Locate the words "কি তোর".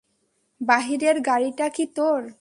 1.69-2.21